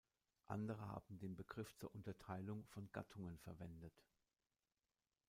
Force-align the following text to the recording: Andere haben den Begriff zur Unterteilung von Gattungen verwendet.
Andere 0.47 0.87
haben 0.87 1.19
den 1.19 1.35
Begriff 1.35 1.75
zur 1.75 1.93
Unterteilung 1.93 2.65
von 2.65 2.91
Gattungen 2.91 3.37
verwendet. 3.37 3.93